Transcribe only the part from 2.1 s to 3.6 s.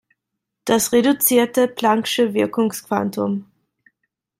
Wirkungsquantum.